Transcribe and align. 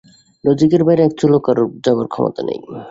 লজিকের 0.43 0.81
বাইরে 0.83 1.01
এক 1.03 1.13
চুলও 1.19 1.39
কারোর 1.45 1.67
যাবার 1.85 2.07
ক্ষমতা 2.07 2.41
নেই। 2.47 2.59